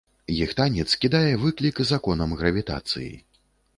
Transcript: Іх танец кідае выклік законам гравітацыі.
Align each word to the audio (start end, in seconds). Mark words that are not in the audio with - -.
Іх 0.43 0.53
танец 0.59 0.85
кідае 1.03 1.29
выклік 1.43 1.83
законам 1.93 2.35
гравітацыі. 2.43 3.11